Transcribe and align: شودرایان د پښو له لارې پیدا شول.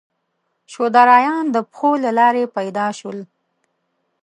شودرایان 0.71 1.45
د 1.55 1.57
پښو 1.69 1.91
له 2.03 2.11
لارې 2.19 2.43
پیدا 2.55 2.87
شول. 2.99 3.19